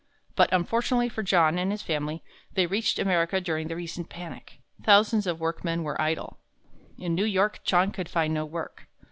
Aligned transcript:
But 0.35 0.51
unfortunately 0.51 1.09
for 1.09 1.21
John 1.21 1.59
and 1.59 1.69
his 1.69 1.83
family, 1.83 2.23
they 2.53 2.65
reached 2.65 2.97
America 2.97 3.39
during 3.39 3.67
the 3.67 3.75
recent 3.75 4.09
panic. 4.09 4.57
Thousands 4.83 5.27
of 5.27 5.39
workmen 5.39 5.83
were 5.83 6.01
idle. 6.01 6.39
In 6.97 7.13
New 7.13 7.23
York, 7.25 7.59
John 7.63 7.91
could 7.91 8.09
find 8.09 8.33
no 8.33 8.43
work. 8.43 8.87